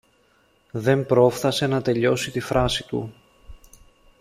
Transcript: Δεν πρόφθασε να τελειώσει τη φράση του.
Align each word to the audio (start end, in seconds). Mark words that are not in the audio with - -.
Δεν 0.71 1.05
πρόφθασε 1.05 1.67
να 1.67 1.81
τελειώσει 1.81 2.31
τη 2.31 2.39
φράση 2.39 2.87
του. 2.87 3.13